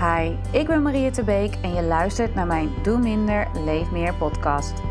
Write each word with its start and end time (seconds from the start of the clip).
Hi, 0.00 0.36
ik 0.50 0.66
ben 0.66 0.82
Maria 0.82 1.10
Tebeek 1.10 1.54
en 1.62 1.74
je 1.74 1.82
luistert 1.82 2.34
naar 2.34 2.46
mijn 2.46 2.70
Doe 2.82 2.98
Minder, 2.98 3.48
Leef 3.64 3.90
Meer 3.90 4.14
podcast. 4.14 4.82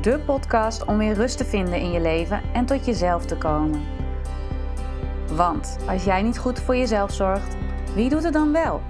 De 0.00 0.18
podcast 0.18 0.84
om 0.84 0.98
weer 0.98 1.14
rust 1.14 1.38
te 1.38 1.44
vinden 1.44 1.80
in 1.80 1.90
je 1.90 2.00
leven 2.00 2.42
en 2.52 2.66
tot 2.66 2.84
jezelf 2.84 3.24
te 3.24 3.36
komen. 3.36 3.82
Want 5.32 5.78
als 5.86 6.04
jij 6.04 6.22
niet 6.22 6.38
goed 6.38 6.60
voor 6.60 6.76
jezelf 6.76 7.12
zorgt, 7.12 7.56
wie 7.94 8.08
doet 8.08 8.22
het 8.22 8.32
dan 8.32 8.52
wel? 8.52 8.82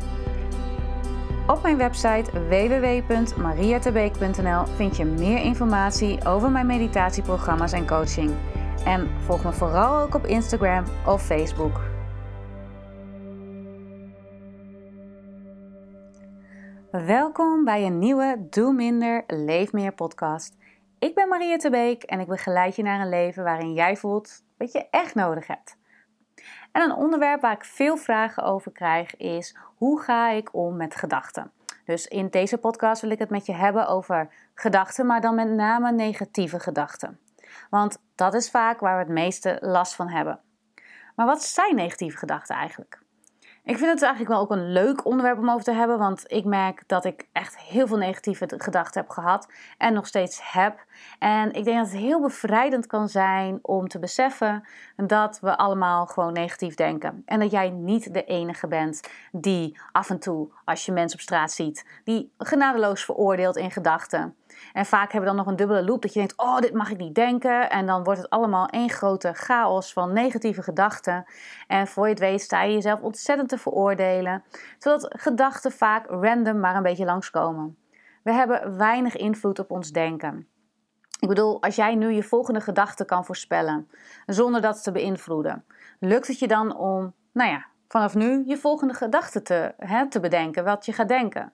Op 1.46 1.62
mijn 1.62 1.76
website 1.76 2.48
www.mariatebeek.nl 2.48 4.64
vind 4.76 4.96
je 4.96 5.04
meer 5.04 5.38
informatie 5.38 6.26
over 6.26 6.50
mijn 6.50 6.66
meditatieprogramma's 6.66 7.72
en 7.72 7.86
coaching. 7.86 8.32
En 8.84 9.08
volg 9.24 9.44
me 9.44 9.52
vooral 9.52 10.00
ook 10.00 10.14
op 10.14 10.26
Instagram 10.26 10.84
of 11.06 11.22
Facebook. 11.22 11.87
Welkom 16.90 17.64
bij 17.64 17.86
een 17.86 17.98
nieuwe 17.98 18.46
Doe 18.50 18.72
Minder, 18.72 19.24
Leef 19.26 19.72
Meer 19.72 19.92
podcast. 19.92 20.56
Ik 20.98 21.14
ben 21.14 21.28
Maria 21.28 21.56
Tebeek 21.56 22.02
en 22.02 22.20
ik 22.20 22.26
begeleid 22.26 22.76
je 22.76 22.82
naar 22.82 23.00
een 23.00 23.08
leven 23.08 23.44
waarin 23.44 23.72
jij 23.72 23.96
voelt 23.96 24.42
wat 24.58 24.72
je 24.72 24.86
echt 24.90 25.14
nodig 25.14 25.46
hebt. 25.46 25.76
En 26.72 26.82
een 26.82 26.94
onderwerp 26.94 27.40
waar 27.40 27.52
ik 27.52 27.64
veel 27.64 27.96
vragen 27.96 28.42
over 28.42 28.72
krijg 28.72 29.16
is: 29.16 29.56
hoe 29.76 30.00
ga 30.00 30.30
ik 30.30 30.54
om 30.54 30.76
met 30.76 30.94
gedachten? 30.94 31.52
Dus 31.84 32.06
in 32.06 32.28
deze 32.28 32.58
podcast 32.58 33.02
wil 33.02 33.10
ik 33.10 33.18
het 33.18 33.30
met 33.30 33.46
je 33.46 33.54
hebben 33.54 33.88
over 33.88 34.32
gedachten, 34.54 35.06
maar 35.06 35.20
dan 35.20 35.34
met 35.34 35.48
name 35.48 35.92
negatieve 35.92 36.60
gedachten. 36.60 37.18
Want 37.70 37.98
dat 38.14 38.34
is 38.34 38.50
vaak 38.50 38.80
waar 38.80 38.94
we 38.94 39.02
het 39.02 39.12
meeste 39.12 39.58
last 39.60 39.94
van 39.94 40.08
hebben. 40.08 40.40
Maar 41.16 41.26
wat 41.26 41.42
zijn 41.42 41.74
negatieve 41.74 42.16
gedachten 42.16 42.56
eigenlijk? 42.56 43.06
Ik 43.68 43.78
vind 43.78 43.90
het 43.90 44.02
eigenlijk 44.02 44.32
wel 44.32 44.40
ook 44.40 44.50
een 44.50 44.72
leuk 44.72 45.04
onderwerp 45.04 45.38
om 45.38 45.50
over 45.50 45.64
te 45.64 45.72
hebben, 45.72 45.98
want 45.98 46.24
ik 46.26 46.44
merk 46.44 46.82
dat 46.86 47.04
ik 47.04 47.26
echt 47.32 47.58
heel 47.58 47.86
veel 47.86 47.96
negatieve 47.96 48.48
gedachten 48.56 49.00
heb 49.00 49.10
gehad 49.10 49.48
en 49.78 49.92
nog 49.92 50.06
steeds 50.06 50.52
heb. 50.52 50.84
En 51.18 51.52
ik 51.52 51.64
denk 51.64 51.76
dat 51.76 51.90
het 51.90 52.00
heel 52.00 52.20
bevrijdend 52.20 52.86
kan 52.86 53.08
zijn 53.08 53.58
om 53.62 53.88
te 53.88 53.98
beseffen 53.98 54.64
dat 54.96 55.38
we 55.40 55.56
allemaal 55.56 56.06
gewoon 56.06 56.32
negatief 56.32 56.74
denken. 56.74 57.22
En 57.26 57.40
dat 57.40 57.50
jij 57.50 57.70
niet 57.70 58.14
de 58.14 58.24
enige 58.24 58.68
bent 58.68 59.10
die 59.32 59.78
af 59.92 60.10
en 60.10 60.18
toe, 60.18 60.48
als 60.64 60.86
je 60.86 60.92
mensen 60.92 61.18
op 61.18 61.22
straat 61.22 61.52
ziet, 61.52 61.86
die 62.04 62.32
genadeloos 62.38 63.04
veroordeelt 63.04 63.56
in 63.56 63.70
gedachten. 63.70 64.34
En 64.72 64.86
vaak 64.86 65.12
hebben 65.12 65.20
we 65.20 65.36
dan 65.36 65.36
nog 65.36 65.46
een 65.46 65.56
dubbele 65.56 65.84
loop 65.84 66.02
dat 66.02 66.12
je 66.12 66.18
denkt: 66.18 66.36
oh, 66.36 66.58
dit 66.58 66.72
mag 66.72 66.90
ik 66.90 66.98
niet 66.98 67.14
denken. 67.14 67.70
En 67.70 67.86
dan 67.86 68.04
wordt 68.04 68.20
het 68.20 68.30
allemaal 68.30 68.66
één 68.66 68.90
grote 68.90 69.32
chaos 69.32 69.92
van 69.92 70.12
negatieve 70.12 70.62
gedachten. 70.62 71.24
En 71.66 71.86
voor 71.86 72.04
je 72.04 72.10
het 72.10 72.20
weet 72.20 72.40
sta 72.40 72.62
je 72.62 72.72
jezelf 72.72 73.00
ontzettend 73.00 73.48
te 73.48 73.58
veroordelen. 73.58 74.44
Zodat 74.78 75.14
gedachten 75.18 75.72
vaak 75.72 76.06
random 76.06 76.60
maar 76.60 76.76
een 76.76 76.82
beetje 76.82 77.04
langskomen. 77.04 77.76
We 78.22 78.32
hebben 78.32 78.76
weinig 78.76 79.16
invloed 79.16 79.58
op 79.58 79.70
ons 79.70 79.90
denken. 79.90 80.48
Ik 81.20 81.28
bedoel, 81.28 81.62
als 81.62 81.76
jij 81.76 81.94
nu 81.94 82.12
je 82.12 82.22
volgende 82.22 82.60
gedachte 82.60 83.04
kan 83.04 83.24
voorspellen, 83.24 83.90
zonder 84.26 84.60
dat 84.60 84.82
te 84.82 84.92
beïnvloeden, 84.92 85.64
lukt 86.00 86.26
het 86.26 86.38
je 86.38 86.48
dan 86.48 86.76
om, 86.76 87.14
nou 87.32 87.50
ja, 87.50 87.66
vanaf 87.88 88.14
nu 88.14 88.42
je 88.46 88.56
volgende 88.56 88.94
gedachte 88.94 89.42
te, 89.42 89.74
hè, 89.76 90.08
te 90.08 90.20
bedenken, 90.20 90.64
wat 90.64 90.86
je 90.86 90.92
gaat 90.92 91.08
denken? 91.08 91.52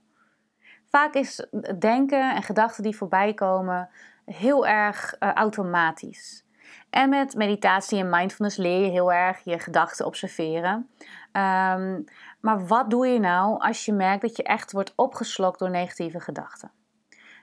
Vaak 0.94 1.14
is 1.14 1.46
denken 1.78 2.34
en 2.34 2.42
gedachten 2.42 2.82
die 2.82 2.96
voorbij 2.96 3.34
komen 3.34 3.88
heel 4.24 4.66
erg 4.66 5.16
uh, 5.20 5.32
automatisch. 5.32 6.44
En 6.90 7.08
met 7.08 7.34
meditatie 7.34 7.98
en 7.98 8.10
mindfulness 8.10 8.56
leer 8.56 8.84
je 8.84 8.90
heel 8.90 9.12
erg 9.12 9.44
je 9.44 9.58
gedachten 9.58 10.06
observeren. 10.06 10.88
Um, 11.32 12.04
maar 12.40 12.66
wat 12.66 12.90
doe 12.90 13.06
je 13.06 13.18
nou 13.18 13.58
als 13.58 13.84
je 13.84 13.92
merkt 13.92 14.22
dat 14.22 14.36
je 14.36 14.42
echt 14.42 14.72
wordt 14.72 14.92
opgeslokt 14.96 15.58
door 15.58 15.70
negatieve 15.70 16.20
gedachten? 16.20 16.70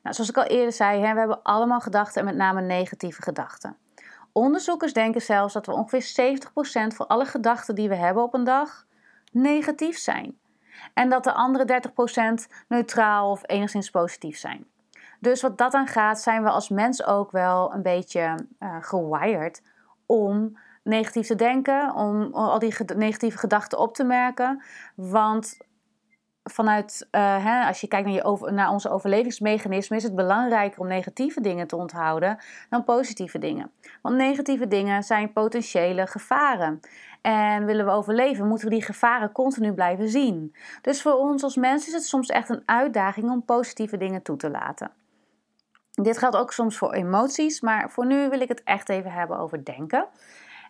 Nou, 0.04 0.16
zoals 0.16 0.30
ik 0.30 0.38
al 0.38 0.44
eerder 0.44 0.74
zei, 0.74 1.02
hè, 1.02 1.14
we 1.14 1.20
hebben 1.20 1.44
allemaal 1.44 1.80
gedachten 1.80 2.20
en 2.20 2.26
met 2.28 2.36
name 2.36 2.62
negatieve 2.62 3.22
gedachten. 3.22 3.78
Onderzoekers 4.32 4.94
denken 4.94 5.22
zelfs 5.22 5.54
dat 5.54 5.66
we 5.66 5.72
ongeveer 5.72 6.40
70% 6.92 6.96
van 6.96 7.08
alle 7.08 7.26
gedachten 7.26 7.76
die 7.76 7.90
we 7.90 7.96
hebben 7.96 8.24
op 8.24 8.34
een 8.34 8.44
dag 8.44 8.86
negatief 9.32 9.98
zijn. 9.98 10.40
En 10.94 11.10
dat 11.10 11.24
de 11.24 11.34
andere 11.34 11.82
30% 12.44 12.52
neutraal 12.68 13.32
of 13.32 13.42
enigszins 13.46 13.90
positief 13.90 14.38
zijn. 14.38 14.66
Dus 15.20 15.42
wat 15.42 15.58
dat 15.58 15.74
aan 15.74 15.88
gaat, 15.88 16.22
zijn 16.22 16.44
we 16.44 16.50
als 16.50 16.70
mens 16.70 17.06
ook 17.06 17.32
wel 17.32 17.74
een 17.74 17.82
beetje 17.82 18.36
uh, 18.60 18.76
gewired 18.80 19.62
om 20.06 20.58
negatief 20.84 21.28
te 21.28 21.36
denken, 21.36 21.94
om 21.96 22.34
al 22.34 22.60
die 22.60 22.76
negatieve 22.96 23.38
gedachten 23.38 23.80
op 23.80 23.94
te 23.96 24.04
merken. 24.04 24.64
Want 24.96 25.58
vanuit, 26.52 27.08
uh, 27.12 27.46
hè, 27.46 27.68
als 27.68 27.82
je 27.82 27.88
kijkt 27.88 28.06
naar, 28.06 28.16
je 28.16 28.24
over, 28.24 28.54
naar 28.54 28.70
onze 28.70 28.90
overlevingsmechanismen, 28.90 29.98
is 29.98 30.04
het 30.04 30.16
belangrijker 30.16 30.80
om 30.80 30.88
negatieve 30.88 31.42
dingen 31.42 31.68
te 31.68 31.76
onthouden 31.76 32.38
dan 32.70 32.84
positieve 32.84 33.38
dingen. 33.38 33.72
Want 34.02 34.16
negatieve 34.16 34.68
dingen 34.68 35.04
zijn 35.04 35.34
potentiële 35.34 36.08
gevaren. 36.08 36.80
En 37.22 37.66
willen 37.66 37.86
we 37.86 37.92
overleven, 37.92 38.48
moeten 38.48 38.68
we 38.68 38.74
die 38.74 38.84
gevaren 38.84 39.32
continu 39.32 39.74
blijven 39.74 40.10
zien. 40.10 40.56
Dus 40.82 41.02
voor 41.02 41.14
ons 41.14 41.44
als 41.44 41.56
mensen 41.56 41.88
is 41.88 41.94
het 41.94 42.06
soms 42.06 42.30
echt 42.30 42.50
een 42.50 42.64
uitdaging 42.66 43.30
om 43.30 43.46
positieve 43.46 43.98
dingen 43.98 44.22
toe 44.22 44.38
te 44.38 44.50
laten. 44.50 44.92
Dit 45.92 46.18
geldt 46.18 46.36
ook 46.36 46.52
soms 46.52 46.78
voor 46.78 46.94
emoties, 46.94 47.62
maar 47.62 47.92
voor 47.92 48.06
nu 48.06 48.30
wil 48.30 48.42
ik 48.42 48.48
het 48.48 48.64
echt 48.64 48.90
even 48.90 49.12
hebben 49.12 49.38
over 49.38 49.66
denken. 49.66 50.08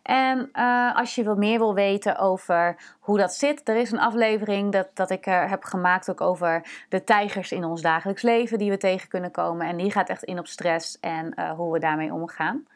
En 0.04 0.50
uh, 0.54 0.96
als 0.96 1.16
je 1.16 1.24
wat 1.24 1.38
meer 1.38 1.58
wil 1.58 1.74
weten 1.74 2.18
over 2.18 2.76
hoe 3.00 3.18
dat 3.18 3.34
zit, 3.34 3.70
er 3.70 3.76
is 3.76 3.92
een 3.92 4.00
aflevering 4.00 4.72
dat, 4.72 4.88
dat 4.94 5.10
ik 5.10 5.28
uh, 5.28 5.50
heb 5.50 5.64
gemaakt 5.64 6.10
ook 6.10 6.22
over 6.22 6.66
de 6.90 7.04
tijgers 7.04 7.52
in 7.52 7.64
ons 7.64 7.82
dagelijks 7.82 8.22
leven 8.22 8.58
die 8.58 8.70
we 8.70 8.78
tegen 8.78 9.10
kunnen 9.10 9.32
komen. 9.32 9.68
En 9.68 9.78
die 9.78 9.92
gaat 9.92 10.10
echt 10.10 10.24
in 10.24 10.40
op 10.40 10.48
stress 10.48 11.00
en 11.00 11.34
uh, 11.36 11.52
hoe 11.52 11.74
we 11.74 11.80
daarmee 11.80 12.14
omgaan. 12.14 12.68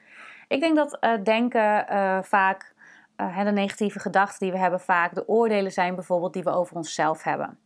Ik 0.48 0.60
denk 0.60 0.76
dat 0.76 1.00
denken 1.24 1.86
vaak, 2.24 2.74
de 3.16 3.52
negatieve 3.52 4.00
gedachten 4.00 4.40
die 4.40 4.52
we 4.52 4.58
hebben, 4.58 4.80
vaak 4.80 5.16
de 5.16 5.28
oordelen 5.28 5.72
zijn 5.72 5.96
bijvoorbeeld 5.96 6.34
die 6.34 6.44
we 6.44 6.50
over 6.50 6.76
onszelf 6.76 7.24
hebben 7.24 7.58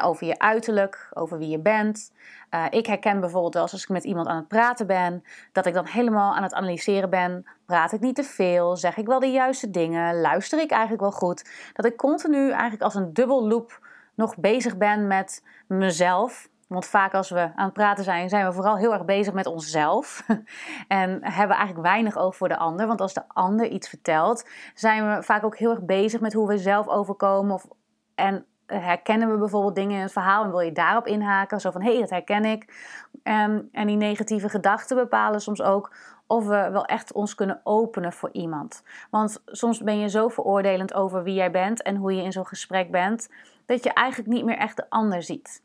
over 0.00 0.26
je 0.26 0.38
uiterlijk, 0.38 1.08
over 1.12 1.38
wie 1.38 1.48
je 1.48 1.58
bent. 1.58 2.12
Uh, 2.54 2.64
ik 2.70 2.86
herken 2.86 3.20
bijvoorbeeld 3.20 3.56
als 3.56 3.82
ik 3.82 3.88
met 3.88 4.04
iemand 4.04 4.26
aan 4.26 4.36
het 4.36 4.48
praten 4.48 4.86
ben, 4.86 5.22
dat 5.52 5.66
ik 5.66 5.74
dan 5.74 5.86
helemaal 5.86 6.34
aan 6.34 6.42
het 6.42 6.54
analyseren 6.54 7.10
ben. 7.10 7.46
Praat 7.66 7.92
ik 7.92 8.00
niet 8.00 8.14
te 8.14 8.24
veel? 8.24 8.76
Zeg 8.76 8.96
ik 8.96 9.06
wel 9.06 9.20
de 9.20 9.30
juiste 9.30 9.70
dingen? 9.70 10.20
Luister 10.20 10.60
ik 10.60 10.70
eigenlijk 10.70 11.02
wel 11.02 11.12
goed? 11.12 11.50
Dat 11.72 11.84
ik 11.84 11.96
continu 11.96 12.50
eigenlijk 12.50 12.82
als 12.82 12.94
een 12.94 13.12
dubbel 13.12 13.48
loop 13.48 13.80
nog 14.14 14.36
bezig 14.36 14.76
ben 14.76 15.06
met 15.06 15.44
mezelf. 15.66 16.50
Want 16.72 16.86
vaak 16.86 17.14
als 17.14 17.30
we 17.30 17.40
aan 17.54 17.64
het 17.64 17.72
praten 17.72 18.04
zijn, 18.04 18.28
zijn 18.28 18.46
we 18.46 18.52
vooral 18.52 18.76
heel 18.76 18.92
erg 18.92 19.04
bezig 19.04 19.32
met 19.32 19.46
onszelf. 19.46 20.26
en 20.88 21.10
hebben 21.20 21.56
eigenlijk 21.56 21.86
weinig 21.86 22.16
oog 22.16 22.36
voor 22.36 22.48
de 22.48 22.56
ander. 22.56 22.86
Want 22.86 23.00
als 23.00 23.14
de 23.14 23.28
ander 23.28 23.66
iets 23.66 23.88
vertelt, 23.88 24.48
zijn 24.74 25.08
we 25.08 25.22
vaak 25.22 25.44
ook 25.44 25.56
heel 25.56 25.70
erg 25.70 25.84
bezig 25.84 26.20
met 26.20 26.32
hoe 26.32 26.48
we 26.48 26.58
zelf 26.58 26.88
overkomen. 26.88 27.54
Of, 27.54 27.66
en 28.14 28.46
herkennen 28.66 29.30
we 29.30 29.38
bijvoorbeeld 29.38 29.74
dingen 29.74 29.96
in 29.96 30.02
het 30.02 30.12
verhaal 30.12 30.44
en 30.44 30.50
wil 30.50 30.60
je 30.60 30.72
daarop 30.72 31.06
inhaken? 31.06 31.60
Zo 31.60 31.70
van, 31.70 31.82
hé, 31.82 31.90
hey, 31.90 32.00
dat 32.00 32.10
herken 32.10 32.44
ik. 32.44 32.74
En, 33.22 33.68
en 33.72 33.86
die 33.86 33.96
negatieve 33.96 34.48
gedachten 34.48 34.96
bepalen 34.96 35.40
soms 35.40 35.62
ook 35.62 35.94
of 36.26 36.46
we 36.46 36.70
wel 36.70 36.84
echt 36.84 37.12
ons 37.12 37.34
kunnen 37.34 37.60
openen 37.64 38.12
voor 38.12 38.30
iemand. 38.32 38.82
Want 39.10 39.42
soms 39.46 39.82
ben 39.82 39.98
je 39.98 40.08
zo 40.08 40.28
veroordelend 40.28 40.94
over 40.94 41.22
wie 41.22 41.34
jij 41.34 41.50
bent 41.50 41.82
en 41.82 41.96
hoe 41.96 42.14
je 42.14 42.22
in 42.22 42.32
zo'n 42.32 42.46
gesprek 42.46 42.90
bent, 42.90 43.28
dat 43.66 43.84
je 43.84 43.92
eigenlijk 43.92 44.30
niet 44.30 44.44
meer 44.44 44.56
echt 44.56 44.76
de 44.76 44.90
ander 44.90 45.22
ziet. 45.22 45.62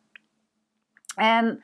En 1.16 1.64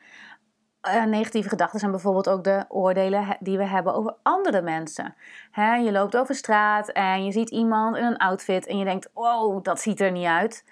uh, 0.88 1.04
negatieve 1.04 1.48
gedachten 1.48 1.78
zijn 1.78 1.90
bijvoorbeeld 1.90 2.28
ook 2.28 2.44
de 2.44 2.64
oordelen 2.68 3.36
die 3.40 3.58
we 3.58 3.66
hebben 3.66 3.94
over 3.94 4.16
andere 4.22 4.62
mensen. 4.62 5.14
je 5.54 5.92
loopt 5.92 6.16
over 6.16 6.34
straat 6.34 6.88
en 6.88 7.24
je 7.24 7.32
ziet 7.32 7.50
iemand 7.50 7.96
in 7.96 8.04
een 8.04 8.16
outfit 8.16 8.66
en 8.66 8.78
je 8.78 8.84
denkt: 8.84 9.10
wow, 9.14 9.64
dat 9.64 9.80
ziet 9.80 10.00
er 10.00 10.10
niet 10.10 10.26
uit. 10.26 10.64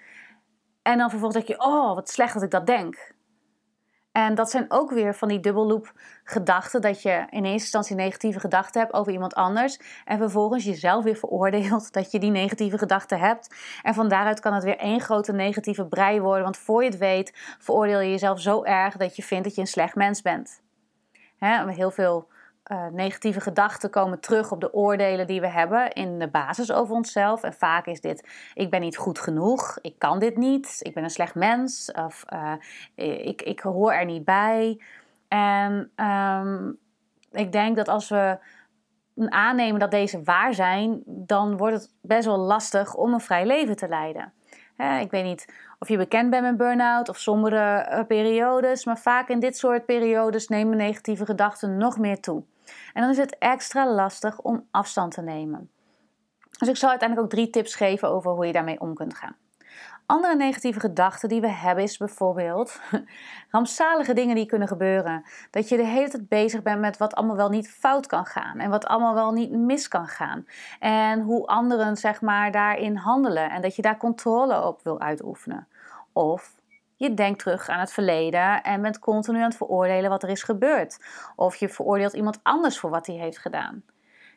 En 0.83 0.97
dan 0.97 1.09
vervolgens 1.09 1.45
denk 1.45 1.59
je, 1.59 1.65
oh, 1.65 1.95
wat 1.95 2.09
slecht 2.09 2.33
dat 2.33 2.43
ik 2.43 2.51
dat 2.51 2.65
denk. 2.65 3.13
En 4.13 4.35
dat 4.35 4.49
zijn 4.49 4.65
ook 4.67 4.91
weer 4.91 5.15
van 5.15 5.27
die 5.27 5.39
dubbelloop 5.39 5.93
gedachten. 6.23 6.81
Dat 6.81 7.01
je 7.01 7.11
in 7.11 7.43
eerste 7.43 7.51
instantie 7.51 7.95
negatieve 7.95 8.39
gedachten 8.39 8.81
hebt 8.81 8.93
over 8.93 9.11
iemand 9.11 9.35
anders. 9.35 9.79
En 10.05 10.17
vervolgens 10.17 10.63
jezelf 10.63 11.03
weer 11.03 11.15
veroordeelt 11.15 11.93
dat 11.93 12.11
je 12.11 12.19
die 12.19 12.31
negatieve 12.31 12.77
gedachten 12.77 13.19
hebt. 13.19 13.55
En 13.81 13.93
van 13.93 14.07
daaruit 14.07 14.39
kan 14.39 14.53
het 14.53 14.63
weer 14.63 14.77
één 14.77 14.99
grote 14.99 15.33
negatieve 15.33 15.85
brei 15.85 16.21
worden. 16.21 16.43
Want 16.43 16.57
voor 16.57 16.83
je 16.83 16.89
het 16.89 16.97
weet 16.99 17.55
veroordeel 17.59 17.99
je 17.99 18.09
jezelf 18.09 18.41
zo 18.41 18.63
erg 18.63 18.97
dat 18.97 19.15
je 19.15 19.23
vindt 19.23 19.43
dat 19.43 19.55
je 19.55 19.61
een 19.61 19.67
slecht 19.67 19.95
mens 19.95 20.21
bent. 20.21 20.61
heel 21.39 21.91
veel 21.91 22.27
uh, 22.71 22.87
negatieve 22.91 23.41
gedachten 23.41 23.89
komen 23.89 24.19
terug 24.19 24.51
op 24.51 24.61
de 24.61 24.73
oordelen 24.73 25.27
die 25.27 25.41
we 25.41 25.47
hebben 25.47 25.91
in 25.91 26.19
de 26.19 26.27
basis 26.27 26.71
over 26.71 26.95
onszelf. 26.95 27.43
En 27.43 27.53
vaak 27.53 27.85
is 27.85 28.01
dit: 28.01 28.27
ik 28.53 28.69
ben 28.69 28.81
niet 28.81 28.97
goed 28.97 29.19
genoeg, 29.19 29.77
ik 29.81 29.99
kan 29.99 30.19
dit 30.19 30.37
niet, 30.37 30.77
ik 30.79 30.93
ben 30.93 31.03
een 31.03 31.09
slecht 31.09 31.35
mens, 31.35 31.91
of 31.91 32.25
uh, 32.33 32.53
ik, 33.27 33.41
ik 33.41 33.59
hoor 33.59 33.93
er 33.93 34.05
niet 34.05 34.25
bij. 34.25 34.81
En 35.27 35.91
um, 35.95 36.77
ik 37.31 37.51
denk 37.51 37.75
dat 37.75 37.87
als 37.87 38.09
we 38.09 38.37
aannemen 39.29 39.79
dat 39.79 39.91
deze 39.91 40.23
waar 40.23 40.53
zijn, 40.53 41.01
dan 41.05 41.57
wordt 41.57 41.75
het 41.75 41.93
best 42.01 42.25
wel 42.25 42.37
lastig 42.37 42.95
om 42.95 43.13
een 43.13 43.19
vrij 43.19 43.45
leven 43.45 43.75
te 43.75 43.87
leiden. 43.87 44.33
ik 45.01 45.11
weet 45.11 45.23
niet 45.23 45.45
of 45.83 45.89
je 45.89 45.97
bekend 45.97 46.29
bent 46.29 46.43
met 46.43 46.57
burn-out 46.57 47.09
of 47.09 47.17
sombere 47.17 47.59
eh, 47.59 48.05
periodes, 48.05 48.85
maar 48.85 48.97
vaak 48.97 49.29
in 49.29 49.39
dit 49.39 49.57
soort 49.57 49.85
periodes 49.85 50.47
nemen 50.47 50.77
negatieve 50.77 51.25
gedachten 51.25 51.77
nog 51.77 51.97
meer 51.97 52.19
toe. 52.19 52.43
En 52.93 53.01
dan 53.01 53.09
is 53.11 53.17
het 53.17 53.37
extra 53.37 53.93
lastig 53.93 54.39
om 54.39 54.67
afstand 54.71 55.13
te 55.13 55.21
nemen. 55.21 55.69
Dus 56.57 56.67
ik 56.67 56.77
zal 56.77 56.89
uiteindelijk 56.89 57.27
ook 57.27 57.33
drie 57.37 57.49
tips 57.49 57.75
geven 57.75 58.09
over 58.09 58.31
hoe 58.31 58.45
je 58.45 58.53
daarmee 58.53 58.79
om 58.79 58.93
kunt 58.93 59.15
gaan. 59.15 59.35
Andere 60.05 60.35
negatieve 60.35 60.79
gedachten 60.79 61.29
die 61.29 61.41
we 61.41 61.49
hebben 61.49 61.83
is 61.83 61.97
bijvoorbeeld 61.97 62.79
rampzalige 63.51 64.13
dingen 64.13 64.35
die 64.35 64.45
kunnen 64.45 64.67
gebeuren. 64.67 65.23
Dat 65.51 65.69
je 65.69 65.77
de 65.77 65.85
hele 65.85 66.09
tijd 66.09 66.27
bezig 66.27 66.61
bent 66.61 66.79
met 66.79 66.97
wat 66.97 67.15
allemaal 67.15 67.35
wel 67.35 67.49
niet 67.49 67.69
fout 67.69 68.07
kan 68.07 68.25
gaan 68.25 68.59
en 68.59 68.69
wat 68.69 68.85
allemaal 68.85 69.13
wel 69.13 69.31
niet 69.31 69.51
mis 69.51 69.87
kan 69.87 70.07
gaan. 70.07 70.45
En 70.79 71.21
hoe 71.21 71.47
anderen 71.47 71.97
zeg 71.97 72.21
maar 72.21 72.51
daarin 72.51 72.95
handelen 72.95 73.49
en 73.49 73.61
dat 73.61 73.75
je 73.75 73.81
daar 73.81 73.97
controle 73.97 74.63
op 74.63 74.83
wil 74.83 74.99
uitoefenen. 74.99 75.67
Of 76.11 76.55
je 76.95 77.13
denkt 77.13 77.39
terug 77.39 77.67
aan 77.67 77.79
het 77.79 77.93
verleden 77.93 78.63
en 78.63 78.81
bent 78.81 78.99
continu 78.99 79.37
aan 79.37 79.43
het 79.43 79.57
veroordelen 79.57 80.09
wat 80.09 80.23
er 80.23 80.29
is 80.29 80.43
gebeurd. 80.43 80.99
Of 81.35 81.55
je 81.55 81.69
veroordeelt 81.69 82.13
iemand 82.13 82.39
anders 82.43 82.79
voor 82.79 82.89
wat 82.89 83.07
hij 83.07 83.15
heeft 83.15 83.37
gedaan 83.37 83.83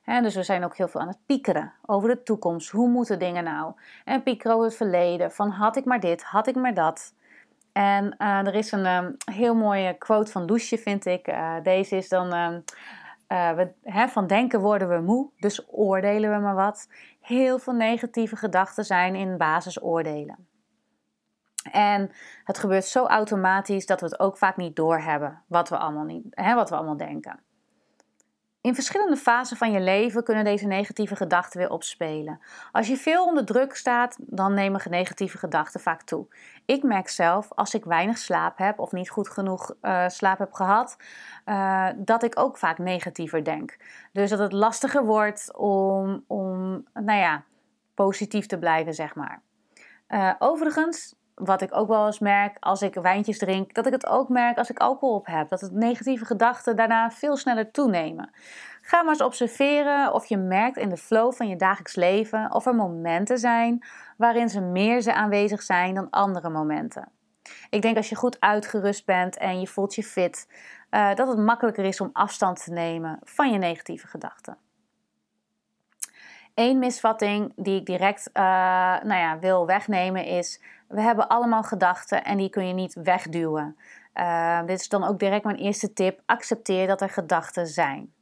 dus 0.06 0.34
we 0.34 0.42
zijn 0.42 0.64
ook 0.64 0.76
heel 0.76 0.88
veel 0.88 1.00
aan 1.00 1.08
het 1.08 1.26
piekeren 1.26 1.72
over 1.86 2.08
de 2.08 2.22
toekomst. 2.22 2.70
Hoe 2.70 2.88
moeten 2.88 3.18
dingen 3.18 3.44
nou? 3.44 3.72
En 4.04 4.22
piekeren 4.22 4.52
over 4.52 4.66
het 4.66 4.76
verleden. 4.76 5.32
Van 5.32 5.50
had 5.50 5.76
ik 5.76 5.84
maar 5.84 6.00
dit, 6.00 6.22
had 6.22 6.46
ik 6.46 6.54
maar 6.54 6.74
dat. 6.74 7.14
En 7.72 8.14
uh, 8.18 8.46
er 8.46 8.54
is 8.54 8.72
een 8.72 8.86
um, 8.86 9.16
heel 9.32 9.54
mooie 9.54 9.94
quote 9.98 10.32
van 10.32 10.44
Loesje, 10.44 10.78
vind 10.78 11.06
ik. 11.06 11.28
Uh, 11.28 11.54
deze 11.62 11.96
is 11.96 12.08
dan: 12.08 12.62
van 14.08 14.26
denken 14.26 14.60
worden 14.60 14.88
we 14.88 15.00
moe, 15.00 15.30
dus 15.38 15.66
oordelen 15.70 16.30
we 16.30 16.38
maar 16.38 16.54
wat. 16.54 16.88
Heel 17.20 17.58
veel 17.58 17.74
negatieve 17.74 18.36
gedachten 18.36 18.84
zijn 18.84 19.14
in 19.14 19.36
basis 19.36 19.82
oordelen. 19.82 20.46
En 21.72 22.10
het 22.44 22.58
gebeurt 22.58 22.84
zo 22.84 23.06
automatisch 23.06 23.86
dat 23.86 24.00
we 24.00 24.06
het 24.06 24.20
ook 24.20 24.36
vaak 24.36 24.56
niet 24.56 24.76
doorhebben 24.76 25.42
wat 25.46 25.68
we 25.68 25.76
allemaal, 25.76 26.04
niet, 26.04 26.24
hè, 26.30 26.54
wat 26.54 26.70
we 26.70 26.76
allemaal 26.76 26.96
denken. 26.96 27.40
In 28.66 28.74
verschillende 28.74 29.16
fasen 29.16 29.56
van 29.56 29.72
je 29.72 29.80
leven 29.80 30.24
kunnen 30.24 30.44
deze 30.44 30.66
negatieve 30.66 31.16
gedachten 31.16 31.58
weer 31.60 31.70
opspelen. 31.70 32.40
Als 32.72 32.86
je 32.86 32.96
veel 32.96 33.24
onder 33.24 33.44
druk 33.44 33.76
staat, 33.76 34.16
dan 34.20 34.54
nemen 34.54 34.80
negatieve 34.90 35.38
gedachten 35.38 35.80
vaak 35.80 36.02
toe. 36.02 36.26
Ik 36.64 36.82
merk 36.82 37.08
zelf, 37.08 37.52
als 37.52 37.74
ik 37.74 37.84
weinig 37.84 38.18
slaap 38.18 38.58
heb 38.58 38.78
of 38.78 38.92
niet 38.92 39.10
goed 39.10 39.28
genoeg 39.28 39.74
uh, 39.82 40.08
slaap 40.08 40.38
heb 40.38 40.52
gehad, 40.52 40.96
uh, 41.44 41.88
dat 41.96 42.22
ik 42.22 42.38
ook 42.38 42.56
vaak 42.56 42.78
negatiever 42.78 43.44
denk. 43.44 43.76
Dus 44.12 44.30
dat 44.30 44.38
het 44.38 44.52
lastiger 44.52 45.04
wordt 45.04 45.56
om, 45.56 46.24
om 46.26 46.84
nou 46.92 47.18
ja, 47.18 47.44
positief 47.94 48.46
te 48.46 48.58
blijven, 48.58 48.94
zeg 48.94 49.14
maar. 49.14 49.42
Uh, 50.08 50.32
overigens, 50.38 51.14
wat 51.36 51.62
ik 51.62 51.74
ook 51.74 51.88
wel 51.88 52.06
eens 52.06 52.18
merk 52.18 52.56
als 52.60 52.82
ik 52.82 52.94
wijntjes 52.94 53.38
drink, 53.38 53.74
dat 53.74 53.86
ik 53.86 53.92
het 53.92 54.06
ook 54.06 54.28
merk 54.28 54.58
als 54.58 54.70
ik 54.70 54.78
alcohol 54.78 55.14
op 55.14 55.26
heb. 55.26 55.48
Dat 55.48 55.60
het 55.60 55.72
negatieve 55.72 56.24
gedachten 56.24 56.76
daarna 56.76 57.10
veel 57.10 57.36
sneller 57.36 57.70
toenemen. 57.70 58.30
Ga 58.82 59.02
maar 59.02 59.12
eens 59.12 59.22
observeren 59.22 60.12
of 60.12 60.26
je 60.26 60.36
merkt 60.36 60.76
in 60.76 60.88
de 60.88 60.96
flow 60.96 61.32
van 61.32 61.48
je 61.48 61.56
dagelijks 61.56 61.94
leven 61.94 62.54
of 62.54 62.66
er 62.66 62.74
momenten 62.74 63.38
zijn 63.38 63.84
waarin 64.16 64.48
ze 64.48 64.60
meer 64.60 65.12
aanwezig 65.12 65.62
zijn 65.62 65.94
dan 65.94 66.10
andere 66.10 66.48
momenten. 66.48 67.08
Ik 67.70 67.82
denk 67.82 67.96
als 67.96 68.08
je 68.08 68.14
goed 68.14 68.40
uitgerust 68.40 69.06
bent 69.06 69.36
en 69.36 69.60
je 69.60 69.66
voelt 69.66 69.94
je 69.94 70.02
fit, 70.02 70.48
uh, 70.90 71.14
dat 71.14 71.28
het 71.28 71.38
makkelijker 71.38 71.84
is 71.84 72.00
om 72.00 72.10
afstand 72.12 72.64
te 72.64 72.72
nemen 72.72 73.18
van 73.22 73.52
je 73.52 73.58
negatieve 73.58 74.06
gedachten. 74.06 74.58
Eén 76.54 76.78
misvatting 76.78 77.52
die 77.56 77.80
ik 77.80 77.86
direct 77.86 78.30
uh, 78.32 78.42
nou 79.02 79.14
ja, 79.14 79.38
wil 79.38 79.66
wegnemen 79.66 80.24
is: 80.24 80.62
we 80.88 81.00
hebben 81.00 81.28
allemaal 81.28 81.62
gedachten 81.62 82.24
en 82.24 82.36
die 82.36 82.50
kun 82.50 82.66
je 82.66 82.74
niet 82.74 82.94
wegduwen. 82.94 83.76
Uh, 84.14 84.60
dit 84.66 84.80
is 84.80 84.88
dan 84.88 85.04
ook 85.04 85.18
direct 85.18 85.44
mijn 85.44 85.56
eerste 85.56 85.92
tip: 85.92 86.20
accepteer 86.26 86.86
dat 86.86 87.00
er 87.00 87.10
gedachten 87.10 87.66
zijn. 87.66 88.12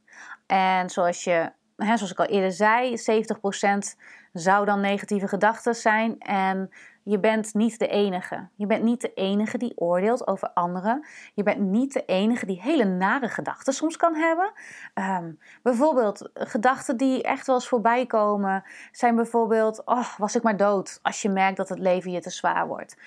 En 0.45 0.89
zoals, 0.89 1.23
je, 1.23 1.51
hè, 1.75 1.97
zoals 1.97 2.11
ik 2.11 2.19
al 2.19 2.25
eerder 2.25 2.51
zei, 2.51 2.97
70% 2.97 3.99
zou 4.33 4.65
dan 4.65 4.79
negatieve 4.79 5.27
gedachten 5.27 5.75
zijn. 5.75 6.19
En 6.19 6.69
je 7.07 7.19
bent 7.19 7.53
niet 7.53 7.79
de 7.79 7.87
enige. 7.87 8.47
Je 8.55 8.65
bent 8.65 8.83
niet 8.83 9.01
de 9.01 9.13
enige 9.13 9.57
die 9.57 9.77
oordeelt 9.77 10.27
over 10.27 10.49
anderen. 10.53 11.05
Je 11.33 11.43
bent 11.43 11.59
niet 11.59 11.93
de 11.93 12.05
enige 12.05 12.45
die 12.45 12.61
hele 12.61 12.83
nare 12.83 13.29
gedachten 13.29 13.73
soms 13.73 13.97
kan 13.97 14.15
hebben. 14.15 14.51
Ehm, 14.93 15.31
bijvoorbeeld, 15.63 16.29
gedachten 16.33 16.97
die 16.97 17.23
echt 17.23 17.47
wel 17.47 17.55
eens 17.55 17.67
voorbij 17.67 18.05
komen, 18.05 18.63
zijn 18.91 19.15
bijvoorbeeld: 19.15 19.85
Oh, 19.85 20.17
was 20.17 20.35
ik 20.35 20.43
maar 20.43 20.57
dood. 20.57 20.99
Als 21.01 21.21
je 21.21 21.29
merkt 21.29 21.57
dat 21.57 21.69
het 21.69 21.79
leven 21.79 22.11
je 22.11 22.21
te 22.21 22.29
zwaar 22.29 22.67
wordt. 22.67 22.97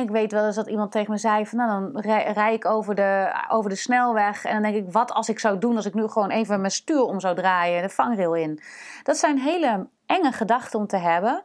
ik 0.00 0.10
weet 0.10 0.32
wel 0.32 0.46
eens 0.46 0.56
dat 0.56 0.68
iemand 0.68 0.92
tegen 0.92 1.10
me 1.10 1.18
zei: 1.18 1.46
van, 1.46 1.58
Nou, 1.58 1.92
dan 1.92 2.02
rij, 2.32 2.54
ik 2.54 2.64
over 2.64 2.94
de, 2.94 3.42
over 3.48 3.70
de 3.70 3.76
snelweg. 3.76 4.44
En 4.44 4.52
dan 4.52 4.72
denk 4.72 4.86
ik: 4.86 4.92
Wat 4.92 5.12
als 5.12 5.28
ik 5.28 5.38
zou 5.38 5.58
doen 5.58 5.76
als 5.76 5.86
ik 5.86 5.94
nu 5.94 6.08
gewoon 6.08 6.30
even 6.30 6.60
mijn 6.60 6.72
stuur 6.72 7.02
om 7.02 7.20
zou 7.20 7.34
draaien, 7.34 7.82
de 7.82 7.88
vangrail 7.88 8.34
in? 8.34 8.60
Dat 9.02 9.16
zijn 9.16 9.38
hele 9.38 9.86
enge 10.06 10.32
gedachten 10.32 10.78
om 10.78 10.86
te 10.86 10.96
hebben. 10.96 11.42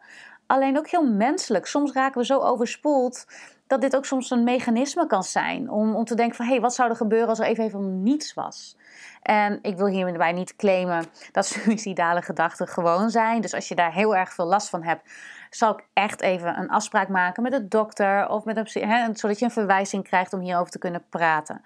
Alleen 0.50 0.78
ook 0.78 0.88
heel 0.88 1.08
menselijk. 1.08 1.66
Soms 1.66 1.92
raken 1.92 2.20
we 2.20 2.26
zo 2.26 2.40
overspoeld 2.40 3.26
dat 3.68 3.82
dit 3.82 3.96
ook 3.96 4.06
soms 4.06 4.30
een 4.30 4.44
mechanisme 4.44 5.08
kan 5.08 5.24
zijn. 5.24 5.70
Om, 5.70 5.96
om 5.96 6.06
te 6.06 6.16
denken 6.16 6.36
van, 6.36 6.46
hé, 6.46 6.52
hey, 6.52 6.62
wat 6.62 6.74
zou 6.74 6.90
er 6.90 6.96
gebeuren 6.96 7.28
als 7.28 7.40
er 7.40 7.46
even, 7.46 7.64
even 7.64 8.04
niets 8.04 8.34
was? 8.34 8.78
En 9.22 9.60
ik 9.62 9.78
wil 9.78 9.88
hierbij 9.88 10.32
niet 10.32 10.56
claimen 10.56 11.06
dat 11.32 11.46
suïcidale 11.54 12.22
gedachten 12.22 12.68
gewoon 12.68 13.10
zijn. 13.10 13.42
Dus 13.42 13.54
als 13.54 13.68
je 13.68 13.76
daar 13.76 13.94
heel 13.94 14.16
erg 14.16 14.34
veel 14.34 14.46
last 14.46 14.70
van 14.70 14.84
hebt, 14.84 15.12
zal 15.50 15.72
ik 15.72 15.86
echt 15.94 16.22
even 16.22 16.60
een 16.60 16.70
afspraak 16.70 17.08
maken 17.08 17.44
met 17.44 17.52
de 17.52 17.68
dokter 17.68 18.30
of 18.30 18.46
met 18.46 18.58
een 18.58 18.90
hè, 18.90 19.08
zodat 19.14 19.40
je 19.40 19.46
een 19.46 19.52
verwijzing 19.52 20.04
krijgt 20.04 20.34
om 20.34 20.40
hierover 20.40 20.72
te 20.72 20.80
kunnen 20.80 21.04
praten. 21.10 21.62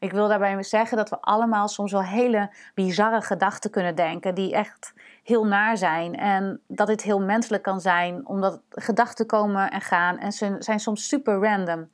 Ik 0.00 0.12
wil 0.12 0.28
daarbij 0.28 0.62
zeggen 0.62 0.96
dat 0.96 1.10
we 1.10 1.20
allemaal 1.20 1.68
soms 1.68 1.92
wel 1.92 2.02
hele 2.02 2.50
bizarre 2.74 3.20
gedachten 3.22 3.70
kunnen 3.70 3.94
denken, 3.94 4.34
die 4.34 4.54
echt 4.54 4.92
heel 5.22 5.46
naar 5.46 5.76
zijn. 5.76 6.16
En 6.16 6.60
dat 6.66 6.86
dit 6.86 7.02
heel 7.02 7.20
menselijk 7.20 7.62
kan 7.62 7.80
zijn, 7.80 8.26
omdat 8.26 8.60
gedachten 8.70 9.26
komen 9.26 9.70
en 9.70 9.80
gaan 9.80 10.18
en 10.18 10.32
ze 10.32 10.56
zijn 10.58 10.80
soms 10.80 11.08
super 11.08 11.34
random. 11.34 11.88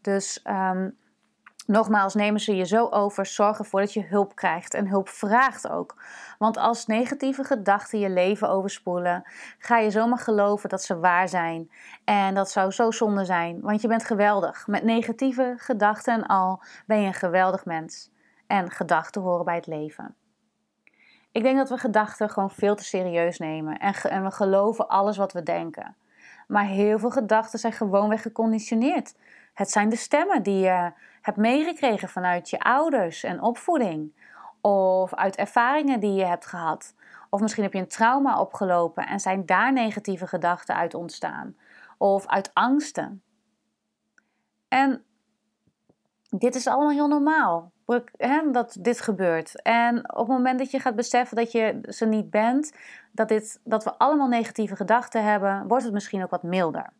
Dus 0.00 0.44
um, 0.44 0.96
nogmaals, 1.72 2.14
nemen 2.14 2.40
ze 2.40 2.56
je 2.56 2.66
zo 2.66 2.86
over, 2.88 3.26
zorg 3.26 3.58
ervoor 3.58 3.80
dat 3.80 3.92
je 3.92 4.04
hulp 4.04 4.34
krijgt 4.34 4.74
en 4.74 4.88
hulp 4.88 5.08
vraagt 5.08 5.68
ook. 5.68 6.02
Want 6.38 6.56
als 6.56 6.86
negatieve 6.86 7.44
gedachten 7.44 7.98
je 7.98 8.10
leven 8.10 8.48
overspoelen, 8.48 9.22
ga 9.58 9.78
je 9.78 9.90
zomaar 9.90 10.18
geloven 10.18 10.68
dat 10.68 10.82
ze 10.82 10.98
waar 10.98 11.28
zijn. 11.28 11.70
En 12.04 12.34
dat 12.34 12.50
zou 12.50 12.70
zo 12.70 12.90
zonde 12.90 13.24
zijn, 13.24 13.60
want 13.60 13.80
je 13.80 13.88
bent 13.88 14.04
geweldig. 14.04 14.66
Met 14.66 14.82
negatieve 14.82 15.54
gedachten 15.56 16.14
en 16.14 16.26
al 16.26 16.62
ben 16.86 17.00
je 17.00 17.06
een 17.06 17.14
geweldig 17.14 17.64
mens. 17.64 18.10
En 18.46 18.70
gedachten 18.70 19.22
horen 19.22 19.44
bij 19.44 19.54
het 19.54 19.66
leven. 19.66 20.14
Ik 21.32 21.42
denk 21.42 21.56
dat 21.56 21.68
we 21.68 21.78
gedachten 21.78 22.30
gewoon 22.30 22.50
veel 22.50 22.74
te 22.74 22.84
serieus 22.84 23.38
nemen 23.38 23.78
en, 23.78 24.24
we 24.24 24.30
geloven 24.30 24.88
alles 24.88 25.16
wat 25.16 25.32
we 25.32 25.42
denken. 25.42 25.96
Maar 26.46 26.66
heel 26.66 26.98
veel 26.98 27.10
gedachten 27.10 27.58
zijn 27.58 27.72
gewoonweg 27.72 28.22
geconditioneerd. 28.22 29.14
Het 29.52 29.70
zijn 29.70 29.88
de 29.88 29.96
stemmen 29.96 30.42
die 30.42 30.58
je 30.58 30.92
hebt 31.20 31.36
meegekregen 31.36 32.08
vanuit 32.08 32.50
je 32.50 32.60
ouders 32.60 33.22
en 33.22 33.42
opvoeding. 33.42 34.20
Of 34.60 35.14
uit 35.14 35.36
ervaringen 35.36 36.00
die 36.00 36.14
je 36.14 36.24
hebt 36.24 36.46
gehad. 36.46 36.94
Of 37.30 37.40
misschien 37.40 37.62
heb 37.62 37.72
je 37.72 37.78
een 37.78 37.88
trauma 37.88 38.40
opgelopen 38.40 39.06
en 39.06 39.20
zijn 39.20 39.46
daar 39.46 39.72
negatieve 39.72 40.26
gedachten 40.26 40.74
uit 40.74 40.94
ontstaan. 40.94 41.56
Of 41.98 42.26
uit 42.26 42.50
angsten. 42.52 43.22
En 44.68 45.04
dit 46.28 46.54
is 46.54 46.66
allemaal 46.66 46.90
heel 46.90 47.08
normaal 47.08 47.72
dat 48.52 48.76
dit 48.80 49.00
gebeurt. 49.00 49.62
En 49.62 50.12
op 50.12 50.26
het 50.26 50.36
moment 50.36 50.58
dat 50.58 50.70
je 50.70 50.80
gaat 50.80 50.96
beseffen 50.96 51.36
dat 51.36 51.52
je 51.52 51.78
ze 51.88 52.06
niet 52.06 52.30
bent, 52.30 52.72
dat, 53.12 53.28
dit, 53.28 53.60
dat 53.64 53.84
we 53.84 53.98
allemaal 53.98 54.28
negatieve 54.28 54.76
gedachten 54.76 55.24
hebben, 55.24 55.68
wordt 55.68 55.84
het 55.84 55.92
misschien 55.92 56.22
ook 56.22 56.30
wat 56.30 56.42
milder. 56.42 56.92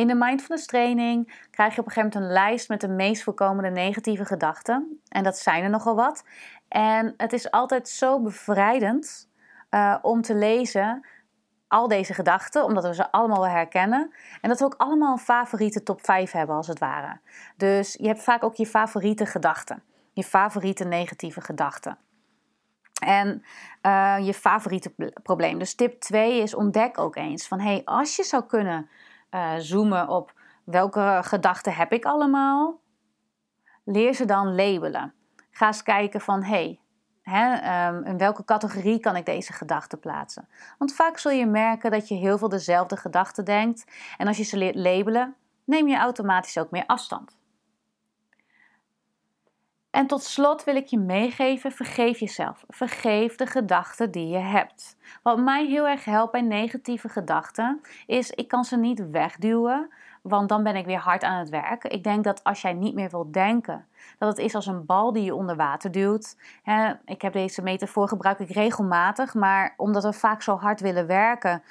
In 0.00 0.06
de 0.06 0.14
mindfulness 0.14 0.66
training 0.66 1.46
krijg 1.50 1.74
je 1.74 1.80
op 1.80 1.86
een 1.86 1.92
gegeven 1.92 2.20
moment 2.20 2.30
een 2.30 2.42
lijst 2.42 2.68
met 2.68 2.80
de 2.80 2.88
meest 2.88 3.22
voorkomende 3.22 3.70
negatieve 3.70 4.24
gedachten. 4.24 5.00
En 5.08 5.22
dat 5.22 5.38
zijn 5.38 5.64
er 5.64 5.70
nogal 5.70 5.94
wat. 5.94 6.24
En 6.68 7.14
het 7.16 7.32
is 7.32 7.50
altijd 7.50 7.88
zo 7.88 8.20
bevrijdend 8.20 9.28
uh, 9.70 9.96
om 10.02 10.22
te 10.22 10.34
lezen 10.34 11.06
al 11.68 11.88
deze 11.88 12.14
gedachten, 12.14 12.64
omdat 12.64 12.84
we 12.84 12.94
ze 12.94 13.12
allemaal 13.12 13.40
wel 13.40 13.48
herkennen. 13.48 14.14
En 14.40 14.48
dat 14.48 14.58
we 14.58 14.64
ook 14.64 14.74
allemaal 14.76 15.12
een 15.12 15.18
favoriete 15.18 15.82
top 15.82 16.04
5 16.04 16.30
hebben, 16.30 16.56
als 16.56 16.66
het 16.66 16.78
ware. 16.78 17.20
Dus 17.56 17.96
je 18.00 18.06
hebt 18.06 18.22
vaak 18.22 18.44
ook 18.44 18.54
je 18.54 18.66
favoriete 18.66 19.26
gedachten 19.26 19.82
je 20.12 20.24
favoriete 20.24 20.84
negatieve 20.84 21.40
gedachten. 21.40 21.98
En 23.02 23.44
uh, 23.82 24.16
je 24.22 24.34
favoriete 24.34 25.12
probleem. 25.22 25.58
Dus 25.58 25.74
tip 25.74 26.00
2 26.00 26.42
is 26.42 26.54
ontdek 26.54 26.98
ook 26.98 27.16
eens 27.16 27.48
van 27.48 27.60
hey, 27.60 27.82
als 27.84 28.16
je 28.16 28.24
zou 28.24 28.44
kunnen 28.44 28.88
uh, 29.30 29.52
zoomen 29.58 30.08
op 30.08 30.32
welke 30.64 31.20
gedachten 31.22 31.74
heb 31.74 31.92
ik 31.92 32.04
allemaal, 32.04 32.80
leer 33.84 34.14
ze 34.14 34.24
dan 34.24 34.54
labelen. 34.54 35.14
Ga 35.50 35.66
eens 35.66 35.82
kijken 35.82 36.20
van 36.20 36.42
hey, 36.42 36.80
Ehm, 37.32 38.04
in 38.04 38.18
welke 38.18 38.44
categorie 38.44 39.00
kan 39.00 39.16
ik 39.16 39.26
deze 39.26 39.52
gedachten 39.52 39.98
plaatsen? 39.98 40.48
Want 40.78 40.94
vaak 40.94 41.18
zul 41.18 41.30
je 41.30 41.46
merken 41.46 41.90
dat 41.90 42.08
je 42.08 42.14
heel 42.14 42.38
veel 42.38 42.48
dezelfde 42.48 42.96
gedachten 42.96 43.44
denkt. 43.44 43.84
En 44.16 44.26
als 44.26 44.36
je 44.36 44.42
ze 44.42 44.56
leert 44.56 44.74
labelen, 44.74 45.34
neem 45.64 45.88
je 45.88 45.96
automatisch 45.96 46.58
ook 46.58 46.70
meer 46.70 46.86
afstand. 46.86 47.38
En 49.90 50.06
tot 50.06 50.22
slot 50.22 50.64
wil 50.64 50.76
ik 50.76 50.86
je 50.86 50.98
meegeven: 50.98 51.72
vergeef 51.72 52.18
jezelf. 52.18 52.64
Vergeef 52.68 53.36
de 53.36 53.46
gedachten 53.46 54.10
die 54.10 54.28
je 54.28 54.38
hebt. 54.38 54.96
Wat 55.22 55.38
mij 55.38 55.66
heel 55.66 55.88
erg 55.88 56.04
helpt 56.04 56.32
bij 56.32 56.40
negatieve 56.40 57.08
gedachten 57.08 57.80
is: 58.06 58.30
ik 58.30 58.48
kan 58.48 58.64
ze 58.64 58.76
niet 58.76 59.10
wegduwen, 59.10 59.90
want 60.22 60.48
dan 60.48 60.62
ben 60.62 60.76
ik 60.76 60.86
weer 60.86 60.98
hard 60.98 61.22
aan 61.22 61.38
het 61.38 61.48
werk. 61.48 61.84
Ik 61.84 62.04
denk 62.04 62.24
dat 62.24 62.44
als 62.44 62.62
jij 62.62 62.72
niet 62.72 62.94
meer 62.94 63.10
wilt 63.10 63.32
denken, 63.32 63.86
dat 64.18 64.28
het 64.28 64.38
is 64.38 64.54
als 64.54 64.66
een 64.66 64.86
bal 64.86 65.12
die 65.12 65.24
je 65.24 65.34
onder 65.34 65.56
water 65.56 65.90
duwt. 65.90 66.36
ik 67.04 67.22
heb 67.22 67.32
deze 67.32 67.62
metafoor 67.62 68.08
gebruik 68.08 68.38
ik 68.38 68.50
regelmatig, 68.50 69.34
maar 69.34 69.74
omdat 69.76 70.02
we 70.02 70.12
vaak 70.12 70.42
zo 70.42 70.56
hard 70.56 70.80
willen 70.80 71.06
werken, 71.06 71.62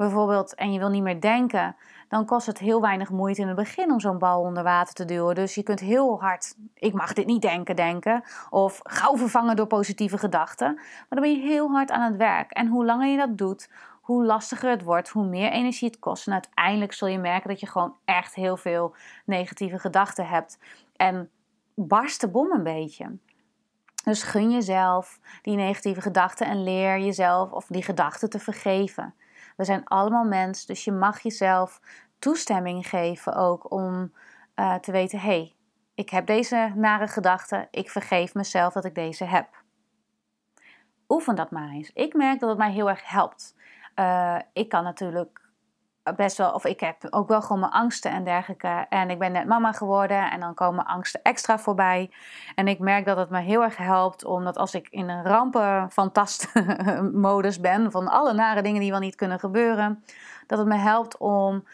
bijvoorbeeld, 0.00 0.54
en 0.54 0.72
je 0.72 0.78
wil 0.78 0.88
niet 0.88 1.02
meer 1.02 1.20
denken, 1.20 1.76
dan 2.08 2.26
kost 2.26 2.46
het 2.46 2.58
heel 2.58 2.80
weinig 2.80 3.10
moeite 3.10 3.40
in 3.40 3.46
het 3.46 3.56
begin 3.56 3.90
om 3.90 4.00
zo'n 4.00 4.18
bal 4.18 4.40
onder 4.40 4.62
water 4.62 4.94
te 4.94 5.04
duwen. 5.04 5.34
Dus 5.34 5.54
je 5.54 5.62
kunt 5.62 5.80
heel 5.80 6.20
hard, 6.20 6.54
ik 6.74 6.92
mag 6.92 7.12
dit 7.12 7.26
niet 7.26 7.42
denken, 7.42 7.76
denken. 7.76 8.22
Of 8.50 8.80
gauw 8.82 9.16
vervangen 9.16 9.56
door 9.56 9.66
positieve 9.66 10.18
gedachten. 10.18 10.74
Maar 10.74 11.06
dan 11.08 11.20
ben 11.20 11.32
je 11.32 11.40
heel 11.40 11.70
hard 11.70 11.90
aan 11.90 12.10
het 12.10 12.16
werk. 12.16 12.50
En 12.50 12.66
hoe 12.66 12.84
langer 12.84 13.08
je 13.08 13.16
dat 13.16 13.38
doet, 13.38 13.70
hoe 14.00 14.24
lastiger 14.24 14.70
het 14.70 14.82
wordt, 14.82 15.08
hoe 15.08 15.26
meer 15.26 15.50
energie 15.50 15.88
het 15.88 15.98
kost. 15.98 16.26
En 16.26 16.32
uiteindelijk 16.32 16.92
zul 16.92 17.08
je 17.08 17.18
merken 17.18 17.48
dat 17.48 17.60
je 17.60 17.66
gewoon 17.66 17.94
echt 18.04 18.34
heel 18.34 18.56
veel 18.56 18.94
negatieve 19.24 19.78
gedachten 19.78 20.26
hebt. 20.26 20.58
En 20.96 21.30
barst 21.74 22.20
de 22.20 22.28
bom 22.28 22.50
een 22.50 22.62
beetje. 22.62 23.18
Dus 24.04 24.22
gun 24.22 24.50
jezelf 24.50 25.20
die 25.42 25.56
negatieve 25.56 26.00
gedachten 26.00 26.46
en 26.46 26.62
leer 26.62 26.98
jezelf 26.98 27.52
of 27.52 27.66
die 27.66 27.82
gedachten 27.82 28.30
te 28.30 28.38
vergeven. 28.38 29.14
We 29.56 29.64
zijn 29.64 29.84
allemaal 29.84 30.24
mens, 30.24 30.66
dus 30.66 30.84
je 30.84 30.92
mag 30.92 31.20
jezelf 31.20 31.80
toestemming 32.18 32.88
geven 32.88 33.34
ook 33.34 33.72
om 33.72 34.12
uh, 34.56 34.74
te 34.74 34.92
weten: 34.92 35.18
hé, 35.18 35.26
hey, 35.26 35.54
ik 35.94 36.10
heb 36.10 36.26
deze 36.26 36.72
nare 36.74 37.08
gedachten, 37.08 37.68
ik 37.70 37.90
vergeef 37.90 38.34
mezelf 38.34 38.72
dat 38.72 38.84
ik 38.84 38.94
deze 38.94 39.24
heb. 39.24 39.62
Oefen 41.08 41.34
dat 41.34 41.50
maar 41.50 41.68
eens. 41.68 41.90
Ik 41.92 42.14
merk 42.14 42.40
dat 42.40 42.48
het 42.48 42.58
mij 42.58 42.72
heel 42.72 42.88
erg 42.88 43.10
helpt. 43.10 43.54
Uh, 43.96 44.38
ik 44.52 44.68
kan 44.68 44.84
natuurlijk 44.84 45.39
best 46.16 46.36
wel, 46.36 46.50
of 46.50 46.64
ik 46.64 46.80
heb 46.80 46.96
ook 47.10 47.28
wel 47.28 47.42
gewoon 47.42 47.60
mijn 47.60 47.72
angsten 47.72 48.10
en 48.10 48.24
dergelijke. 48.24 48.86
En 48.88 49.10
ik 49.10 49.18
ben 49.18 49.32
net 49.32 49.46
mama 49.46 49.72
geworden 49.72 50.30
en 50.30 50.40
dan 50.40 50.54
komen 50.54 50.84
angsten 50.84 51.22
extra 51.22 51.58
voorbij. 51.58 52.10
En 52.54 52.68
ik 52.68 52.78
merk 52.78 53.04
dat 53.04 53.16
het 53.16 53.30
me 53.30 53.40
heel 53.40 53.62
erg 53.62 53.76
helpt, 53.76 54.24
omdat 54.24 54.56
als 54.56 54.74
ik 54.74 54.88
in 54.90 55.08
een 55.08 55.24
rampenfantast-modus 55.24 57.60
ben, 57.68 57.90
van 57.90 58.08
alle 58.08 58.32
nare 58.32 58.62
dingen 58.62 58.80
die 58.80 58.90
wel 58.90 59.00
niet 59.00 59.14
kunnen 59.14 59.38
gebeuren, 59.38 60.04
dat 60.46 60.58
het 60.58 60.66
me 60.66 60.76
helpt 60.76 61.18
om 61.18 61.64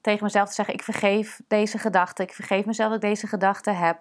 tegen 0.00 0.24
mezelf 0.24 0.48
te 0.48 0.54
zeggen: 0.54 0.74
ik 0.74 0.82
vergeef 0.82 1.40
deze 1.48 1.78
gedachte, 1.78 2.22
ik 2.22 2.32
vergeef 2.32 2.64
mezelf 2.64 2.88
dat 2.88 3.02
ik 3.02 3.08
deze 3.08 3.26
gedachte 3.26 3.70
heb. 3.70 3.98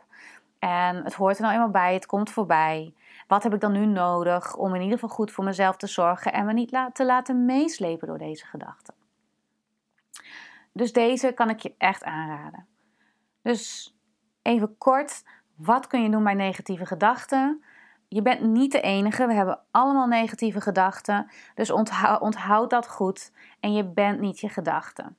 En 0.60 1.04
het 1.04 1.14
hoort 1.14 1.36
er 1.36 1.42
nou 1.42 1.54
eenmaal 1.54 1.70
bij, 1.70 1.94
het 1.94 2.06
komt 2.06 2.32
voorbij. 2.32 2.94
Wat 3.28 3.44
heb 3.44 3.54
ik 3.54 3.60
dan 3.60 3.72
nu 3.72 3.86
nodig 3.86 4.56
om 4.56 4.76
in 4.76 4.82
ieder 4.82 5.00
geval 5.00 5.16
goed 5.16 5.32
voor 5.32 5.44
mezelf 5.44 5.78
te 5.78 5.88
zorgen 5.88 6.34
en 6.34 6.46
me 6.46 6.54
niet 6.54 6.78
te 6.94 7.06
laten 7.06 7.46
meeslepen 7.46 8.08
door 8.08 8.18
deze 8.18 8.46
gedachten? 8.46 9.01
Dus 10.74 10.94
deze 10.94 11.32
kan 11.32 11.50
ik 11.50 11.60
je 11.60 11.76
echt 11.78 12.04
aanraden. 12.04 12.68
Dus 13.42 13.96
even 14.42 14.78
kort, 14.78 15.24
wat 15.56 15.88
kun 15.88 16.04
je 16.04 16.10
doen 16.10 16.24
bij 16.24 16.34
negatieve 16.34 16.86
gedachten? 16.86 17.64
Je 18.08 18.22
bent 18.22 18.42
niet 18.42 18.72
de 18.72 18.82
enige, 18.82 19.28
we 19.28 19.34
hebben 19.34 19.60
allemaal 19.72 20.08
negatieve 20.08 20.62
gedachten. 20.62 21.32
Dus 21.56 21.72
onthoud, 22.20 22.70
dat 22.70 22.88
goed 22.88 23.32
en 23.60 23.74
je 23.74 23.86
bent 23.86 24.20
niet 24.20 24.40
je 24.40 24.50
gedachten. 24.50 25.18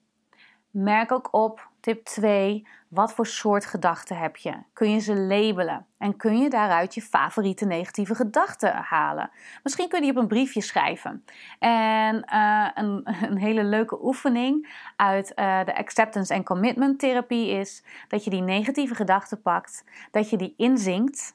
Merk 0.72 1.12
ook 1.12 1.28
op, 1.30 1.68
tip 1.80 2.04
2, 2.04 2.66
wat 2.88 3.12
voor 3.12 3.26
soort 3.26 3.66
gedachten 3.66 4.16
heb 4.16 4.36
je? 4.36 4.54
Kun 4.72 4.90
je 4.90 4.98
ze 4.98 5.16
labelen? 5.16 5.86
En 5.98 6.16
kun 6.16 6.38
je 6.38 6.50
daaruit 6.50 6.94
je 6.94 7.02
favoriete 7.02 7.64
negatieve 7.64 8.14
gedachten 8.14 8.74
halen? 8.74 9.30
Misschien 9.62 9.88
kun 9.88 9.98
je 9.98 10.04
die 10.04 10.16
op 10.16 10.22
een 10.22 10.28
briefje 10.28 10.60
schrijven. 10.60 11.24
En 11.58 12.26
uh, 12.32 12.68
een, 12.74 13.02
een, 13.28 13.38
hele 13.38 13.64
leuke 13.64 14.04
oefening 14.04 14.74
uit 14.96 15.32
uh, 15.36 15.64
de 15.64 15.76
acceptance 15.76 16.34
en 16.34 16.44
commitment 16.44 16.98
therapie 16.98 17.50
is 17.50 17.84
dat 18.08 18.24
je 18.24 18.30
die 18.30 18.42
negatieve 18.42 18.94
gedachten 18.94 19.42
pakt, 19.42 19.84
dat 20.10 20.30
je 20.30 20.36
die 20.36 20.54
inzingt. 20.56 21.34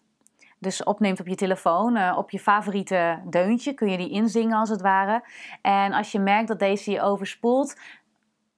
Dus 0.60 0.84
opneemt 0.84 1.20
op 1.20 1.27
je 1.27 1.36
telefoon, 1.36 1.98
uh, 1.98 2.15
op 2.17 2.29
je 2.29 2.39
favoriete 2.39 3.20
deuntje, 3.29 3.74
kun 3.74 3.89
je 3.89 3.98
die 3.98 4.10
inzingen 4.10 4.58
als 4.58 4.70
het 4.70 4.82
ware. 4.82 5.24
En 5.62 5.94
als 5.94 6.12
je 6.12 6.20
merkt 6.20 6.48
dat 6.48 6.60
deze 6.60 6.91
je 6.91 7.01
overspoelt, 7.01 7.79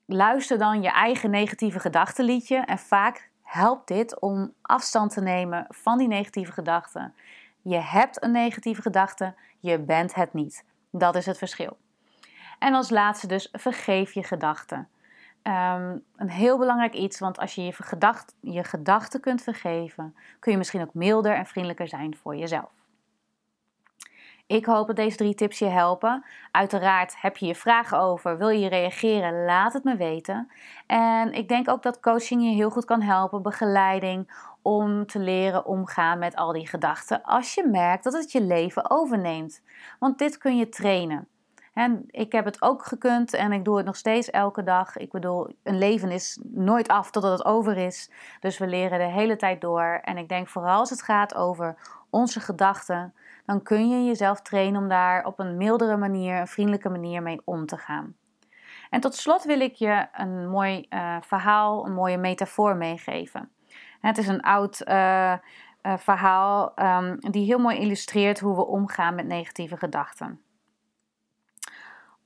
luister 0.09 0.57
dan 0.57 0.81
je 0.81 0.89
eigen 0.89 1.29
negatieve 1.29 1.79
gedachtenliedje. 1.79 2.57
En 2.57 2.77
vaak 2.77 3.29
helpt 3.41 3.87
dit 3.87 4.19
om 4.19 4.53
afstand 4.61 5.13
te 5.13 5.21
nemen 5.21 5.65
van 5.69 5.97
die 5.97 6.07
negatieve 6.07 6.51
gedachten. 6.51 7.13
Je 7.61 7.77
hebt 7.77 8.23
een 8.23 8.31
negatieve 8.31 8.81
gedachte, 8.81 9.33
je 9.59 9.79
bent 9.79 10.15
het 10.15 10.33
niet. 10.33 10.65
Dat 10.91 11.15
is 11.15 11.25
het 11.25 11.37
verschil. 11.37 11.77
En 12.59 12.73
als 12.73 12.89
laatste 12.89 13.27
dus, 13.27 13.49
vergeef 13.51 14.13
je 14.13 14.23
gedachten. 14.23 14.87
Ehm, 15.41 15.97
een 16.15 16.29
heel 16.29 16.57
belangrijk 16.57 16.93
iets, 16.93 17.19
want 17.19 17.39
als 17.39 17.55
je 17.55 17.63
je, 17.63 17.71
gedacht, 17.73 18.35
je 18.39 18.63
gedachten 18.63 19.19
kunt 19.19 19.41
vergeven, 19.41 20.15
kun 20.39 20.51
je 20.51 20.57
misschien 20.57 20.81
ook 20.81 20.93
milder 20.93 21.35
en 21.35 21.45
vriendelijker 21.45 21.87
zijn 21.87 22.15
voor 22.15 22.35
jezelf. 22.35 22.78
Ik 24.49 24.65
hoop 24.65 24.87
dat 24.87 24.95
deze 24.95 25.17
drie 25.17 25.35
tips 25.35 25.59
je 25.59 25.65
helpen. 25.65 26.25
Uiteraard 26.51 27.21
heb 27.21 27.37
je 27.37 27.45
je 27.45 27.55
vragen 27.55 27.99
over, 27.99 28.37
wil 28.37 28.49
je 28.49 28.69
reageren, 28.69 29.45
laat 29.45 29.73
het 29.73 29.83
me 29.83 29.95
weten. 29.95 30.51
En 30.87 31.33
ik 31.33 31.47
denk 31.47 31.69
ook 31.69 31.83
dat 31.83 31.99
coaching 31.99 32.43
je 32.43 32.49
heel 32.49 32.69
goed 32.69 32.85
kan 32.85 33.01
helpen, 33.01 33.41
begeleiding, 33.41 34.31
om 34.61 35.05
te 35.05 35.19
leren 35.19 35.65
omgaan 35.65 36.19
met 36.19 36.35
al 36.35 36.51
die 36.51 36.67
gedachten 36.67 37.23
als 37.23 37.53
je 37.53 37.67
merkt 37.67 38.03
dat 38.03 38.13
het 38.13 38.31
je 38.31 38.41
leven 38.41 38.89
overneemt. 38.89 39.61
Want 39.99 40.17
dit 40.17 40.37
kun 40.37 40.57
je 40.57 40.69
trainen. 40.69 41.27
En 41.73 42.03
ik 42.07 42.31
heb 42.31 42.45
het 42.45 42.61
ook 42.61 42.85
gekund 42.85 43.33
en 43.33 43.51
ik 43.51 43.65
doe 43.65 43.77
het 43.77 43.85
nog 43.85 43.95
steeds 43.95 44.29
elke 44.29 44.63
dag. 44.63 44.97
Ik 44.97 45.11
bedoel, 45.11 45.49
een 45.63 45.77
leven 45.77 46.11
is 46.11 46.39
nooit 46.43 46.87
af 46.87 47.11
totdat 47.11 47.37
het 47.37 47.47
over 47.47 47.77
is. 47.77 48.11
Dus 48.39 48.57
we 48.57 48.67
leren 48.67 48.99
de 48.99 49.11
hele 49.11 49.35
tijd 49.35 49.61
door. 49.61 49.99
En 50.03 50.17
ik 50.17 50.29
denk 50.29 50.47
vooral 50.47 50.79
als 50.79 50.89
het 50.89 51.01
gaat 51.01 51.35
over 51.35 51.75
onze 52.09 52.39
gedachten, 52.39 53.13
dan 53.49 53.61
kun 53.61 53.89
je 53.89 54.05
jezelf 54.05 54.41
trainen 54.41 54.81
om 54.81 54.87
daar 54.87 55.25
op 55.25 55.39
een 55.39 55.57
mildere 55.57 55.97
manier, 55.97 56.39
een 56.39 56.47
vriendelijke 56.47 56.89
manier 56.89 57.21
mee 57.21 57.41
om 57.43 57.65
te 57.65 57.77
gaan. 57.77 58.15
En 58.89 58.99
tot 58.99 59.15
slot 59.15 59.43
wil 59.43 59.59
ik 59.59 59.73
je 59.73 60.07
een 60.13 60.49
mooi 60.49 60.85
uh, 60.89 61.17
verhaal, 61.21 61.85
een 61.85 61.93
mooie 61.93 62.17
metafoor 62.17 62.75
meegeven. 62.75 63.51
Het 63.99 64.17
is 64.17 64.27
een 64.27 64.41
oud 64.41 64.81
uh, 64.87 65.33
uh, 65.81 65.97
verhaal 65.97 66.73
um, 66.79 67.19
die 67.19 67.45
heel 67.45 67.59
mooi 67.59 67.77
illustreert 67.77 68.39
hoe 68.39 68.55
we 68.55 68.65
omgaan 68.65 69.15
met 69.15 69.25
negatieve 69.25 69.77
gedachten. 69.77 70.41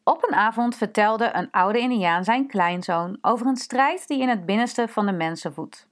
Op 0.03 0.27
een 0.27 0.35
avond 0.35 0.75
vertelde 0.75 1.29
een 1.33 1.51
oude 1.51 1.79
Indiaan 1.79 2.23
zijn 2.23 2.47
kleinzoon 2.47 3.17
over 3.21 3.47
een 3.47 3.55
strijd 3.55 4.07
die 4.07 4.21
in 4.21 4.29
het 4.29 4.45
binnenste 4.45 4.87
van 4.87 5.05
de 5.05 5.11
mensen 5.11 5.53
woedt. 5.53 5.87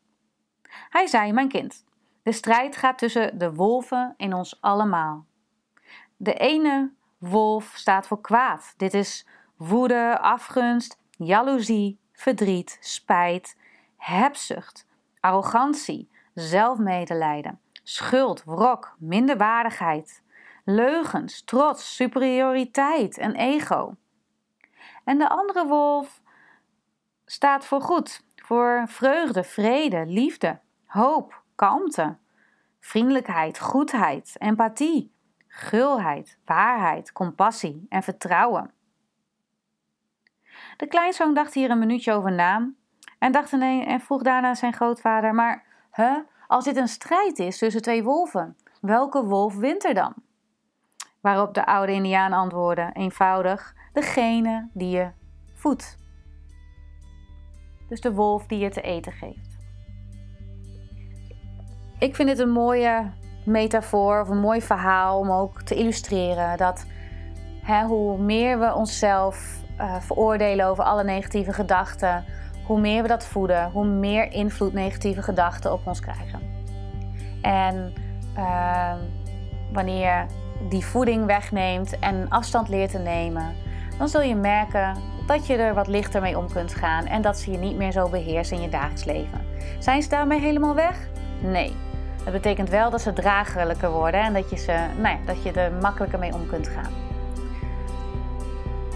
Hij 0.90 1.08
zei: 1.08 1.32
Mijn 1.32 1.50
kind, 1.50 1.86
de 2.24 2.32
strijd 2.32 2.78
gaat 2.78 2.98
tussen 2.98 3.38
de 3.38 3.54
wolven 3.54 4.14
in 4.18 4.34
ons 4.34 4.62
allemaal. 4.62 5.26
De 6.18 6.34
ene 6.34 6.92
wolf 7.18 7.72
staat 7.76 8.08
voor 8.08 8.22
kwaad. 8.22 8.74
Dit 8.78 8.94
is 8.94 9.28
woede, 9.56 10.20
afgunst, 10.20 11.00
jaloezie, 11.18 12.00
verdriet, 12.14 12.78
spijt, 12.80 13.58
hebzucht, 13.98 14.88
arrogantie, 15.20 16.10
zelfmedelijden, 16.34 17.60
schuld, 17.84 18.44
wrok, 18.44 18.96
minderwaardigheid, 19.00 20.24
leugens, 20.66 21.44
trots, 21.44 21.96
superioriteit 21.96 23.18
en 23.18 23.36
ego. 23.36 23.96
En 25.04 25.18
de 25.18 25.30
andere 25.30 25.68
wolf 25.68 26.22
staat 27.26 27.66
voor 27.66 27.82
goed, 27.82 28.24
voor 28.36 28.84
vreugde, 28.88 29.44
vrede, 29.44 30.06
liefde, 30.06 30.60
hoop, 30.86 31.41
kalmte, 31.62 32.18
vriendelijkheid, 32.80 33.60
goedheid, 33.60 34.36
empathie, 34.38 35.14
gulheid, 35.48 36.38
waarheid, 36.46 37.12
compassie 37.12 37.86
en 37.90 38.04
vertrouwen. 38.04 38.72
De 40.78 40.88
kleinzoon 40.88 41.34
dacht 41.34 41.54
hier 41.54 41.70
een 41.70 41.80
minuutje 41.80 42.14
over 42.14 42.32
na 42.32 42.72
en, 43.20 43.32
dacht 43.32 43.52
ineens, 43.52 43.86
en 43.86 44.00
vroeg 44.00 44.22
daarna 44.22 44.54
zijn 44.54 44.74
grootvader: 44.74 45.34
Maar 45.34 45.66
huh, 45.92 46.18
als 46.48 46.66
dit 46.66 46.76
een 46.76 46.88
strijd 46.88 47.40
is 47.40 47.58
tussen 47.58 47.82
twee 47.82 48.04
wolven, 48.04 48.58
welke 48.80 49.26
wolf 49.26 49.56
wint 49.56 49.84
er 49.84 49.94
dan? 49.94 50.14
Waarop 51.20 51.54
de 51.54 51.66
oude 51.66 51.92
Indiaan 51.92 52.34
antwoordde: 52.34 52.90
eenvoudig, 52.94 53.76
degene 53.94 54.70
die 54.74 54.90
je 54.90 55.12
voedt. 55.54 55.98
Dus 57.88 58.02
de 58.02 58.14
wolf 58.14 58.46
die 58.46 58.60
je 58.60 58.70
te 58.70 58.82
eten 58.82 59.12
geeft. 59.12 59.51
Ik 62.02 62.16
vind 62.16 62.30
het 62.30 62.40
een 62.40 62.52
mooie 62.52 63.10
metafoor 63.44 64.22
of 64.22 64.30
een 64.30 64.40
mooi 64.40 64.62
verhaal 64.62 65.20
om 65.20 65.32
ook 65.32 65.62
te 65.62 65.76
illustreren 65.76 66.58
dat 66.58 66.86
hè, 67.64 67.84
hoe 67.84 68.18
meer 68.18 68.60
we 68.60 68.74
onszelf 68.74 69.60
uh, 69.80 69.96
veroordelen 70.00 70.66
over 70.66 70.84
alle 70.84 71.04
negatieve 71.04 71.54
gedachten, 71.54 72.26
hoe 72.66 72.80
meer 72.80 73.02
we 73.02 73.08
dat 73.08 73.26
voeden, 73.26 73.72
hoe 73.72 73.86
meer 73.86 74.32
invloed 74.32 74.74
negatieve 74.74 75.22
gedachten 75.22 75.74
op 75.74 75.88
ons 75.88 76.00
krijgen. 76.00 76.40
En 77.42 77.94
uh, 78.38 78.94
wanneer 79.74 80.26
die 80.70 80.86
voeding 80.86 81.26
wegneemt 81.26 82.00
en 82.00 82.30
afstand 82.30 82.70
leert 82.70 82.92
te 82.92 83.00
nemen, 83.00 83.56
dan 83.98 84.10
zul 84.10 84.22
je 84.22 84.36
merken 84.36 84.98
dat 85.28 85.48
je 85.48 85.56
er 85.56 85.74
wat 85.74 85.88
lichter 85.88 86.22
mee 86.22 86.38
om 86.38 86.52
kunt 86.52 86.74
gaan 86.74 87.06
en 87.06 87.22
dat 87.22 87.38
ze 87.38 87.52
je 87.52 87.58
niet 87.58 87.78
meer 87.78 87.92
zo 87.92 88.10
beheersen 88.10 88.58
in 88.58 88.64
je 88.64 88.70
dagelijks 88.70 89.04
leven. 89.04 89.46
Zijn 89.80 90.02
ze 90.02 90.10
daarmee 90.10 90.40
helemaal 90.40 90.76
weg? 90.76 91.10
Nee. 91.42 91.90
Dat 92.24 92.34
betekent 92.34 92.70
wel 92.70 92.90
dat 92.90 93.02
ze 93.02 93.14
draaglijker 93.14 93.92
worden 93.92 94.22
en 94.22 94.34
dat 94.34 94.50
je, 94.50 94.58
ze, 94.58 94.86
nou 95.02 95.16
ja, 95.16 95.18
dat 95.26 95.44
je 95.44 95.52
er 95.52 95.72
makkelijker 95.72 96.20
mee 96.20 96.34
om 96.34 96.48
kunt 96.48 96.68
gaan. 96.68 96.92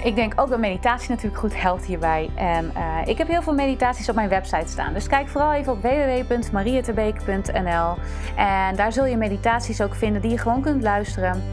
Ik 0.03 0.15
denk 0.15 0.34
ook 0.36 0.50
dat 0.50 0.60
meditatie 0.60 1.10
natuurlijk 1.10 1.39
goed 1.39 1.62
helpt 1.62 1.86
hierbij. 1.86 2.29
En 2.36 2.72
uh, 2.77 2.98
ik 3.05 3.17
heb 3.17 3.27
heel 3.27 3.41
veel 3.41 3.53
meditaties 3.53 4.10
op 4.10 4.15
mijn 4.15 4.29
website 4.29 4.67
staan. 4.67 4.94
Dus 4.94 5.08
kijk 5.08 5.27
vooral 5.27 5.53
even 5.53 5.74
op 5.74 5.82
www.marietebeek.nl. 5.82 7.96
En 8.36 8.75
daar 8.75 8.91
zul 8.91 9.05
je 9.05 9.17
meditaties 9.17 9.82
ook 9.82 9.96
vinden 9.96 10.22
die 10.22 10.32
je 10.32 10.38
gewoon 10.38 10.62
kunt 10.62 10.84
luisteren. 10.84 11.44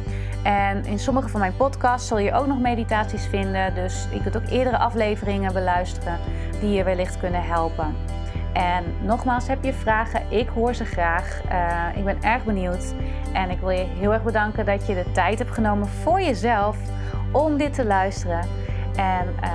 En 0.43 0.85
in 0.85 0.99
sommige 0.99 1.29
van 1.29 1.41
mijn 1.41 1.57
podcasts 1.57 2.09
zul 2.09 2.19
je 2.19 2.33
ook 2.33 2.47
nog 2.47 2.61
meditaties 2.61 3.26
vinden. 3.26 3.75
Dus 3.75 4.07
je 4.12 4.23
kunt 4.23 4.37
ook 4.37 4.49
eerdere 4.50 4.79
afleveringen 4.79 5.52
beluisteren 5.52 6.19
die 6.61 6.71
je 6.71 6.85
wellicht 6.85 7.19
kunnen 7.19 7.45
helpen. 7.45 7.95
En 8.52 8.85
nogmaals, 9.02 9.49
heb 9.49 9.64
je 9.64 9.73
vragen? 9.73 10.23
Ik 10.28 10.49
hoor 10.49 10.75
ze 10.75 10.85
graag. 10.85 11.40
Uh, 11.52 11.97
ik 11.97 12.04
ben 12.04 12.23
erg 12.23 12.44
benieuwd. 12.44 12.94
En 13.32 13.50
ik 13.50 13.59
wil 13.59 13.71
je 13.71 13.87
heel 13.99 14.12
erg 14.12 14.23
bedanken 14.23 14.66
dat 14.66 14.87
je 14.87 14.94
de 14.94 15.12
tijd 15.12 15.38
hebt 15.38 15.50
genomen 15.50 15.88
voor 15.88 16.21
jezelf 16.21 16.76
om 17.32 17.56
dit 17.56 17.75
te 17.75 17.85
luisteren. 17.85 18.40
En 18.97 19.26
uh, 19.42 19.50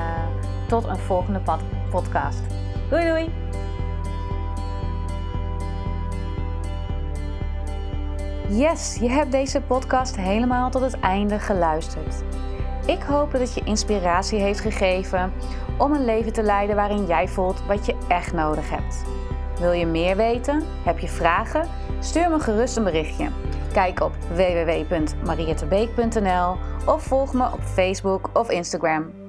tot 0.67 0.85
een 0.85 0.97
volgende 0.97 1.41
podcast. 1.89 2.41
Doei 2.89 3.05
doei! 3.05 3.29
Yes, 8.49 8.97
je 8.99 9.09
hebt 9.09 9.31
deze 9.31 9.61
podcast 9.61 10.15
helemaal 10.15 10.69
tot 10.69 10.81
het 10.81 10.99
einde 10.99 11.39
geluisterd. 11.39 12.23
Ik 12.87 13.01
hoop 13.01 13.31
dat 13.31 13.41
het 13.41 13.53
je 13.53 13.61
inspiratie 13.63 14.39
heeft 14.39 14.59
gegeven 14.59 15.33
om 15.77 15.93
een 15.93 16.05
leven 16.05 16.33
te 16.33 16.43
leiden 16.43 16.75
waarin 16.75 17.05
jij 17.05 17.27
voelt 17.27 17.65
wat 17.65 17.85
je 17.85 17.95
echt 18.07 18.33
nodig 18.33 18.69
hebt. 18.69 19.03
Wil 19.59 19.71
je 19.71 19.85
meer 19.85 20.15
weten? 20.15 20.63
Heb 20.85 20.99
je 20.99 21.07
vragen? 21.07 21.69
Stuur 21.99 22.29
me 22.29 22.39
gerust 22.39 22.77
een 22.77 22.83
berichtje. 22.83 23.29
Kijk 23.73 24.01
op 24.01 24.11
www.mariettebeek.nl 24.35 26.55
of 26.85 27.03
volg 27.03 27.33
me 27.33 27.45
op 27.45 27.61
Facebook 27.61 28.29
of 28.33 28.49
Instagram 28.49 29.26